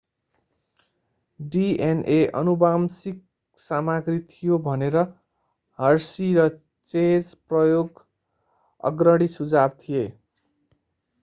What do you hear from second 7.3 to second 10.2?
प्रयोग अग्रणी सुझाव थिए